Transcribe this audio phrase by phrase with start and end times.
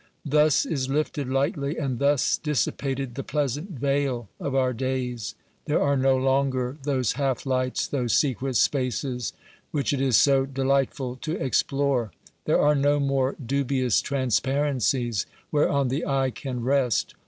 [0.25, 5.35] Thus is lifted lightly and thus dissipated the pleasant veil of our days.
[5.65, 9.31] There are no longer those half lights, those secret spaces
[9.69, 12.11] which it is so delightful to explore.
[12.45, 17.13] There are no more dubious transparencies whereon the eye can rest.